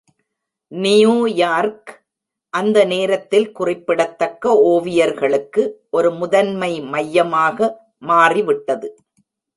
New York 0.71 1.91
அந்த 2.53 2.77
நேரத்தில் 2.85 3.47
குறிப்பிடத்தக்க 3.51 4.53
ஓவியர்களுக்கு 4.69 5.63
ஒரு 5.89 6.11
முதன்மை 6.11 6.71
மையமாக 6.93 7.69
மாறிவிட்டது. 8.03 8.89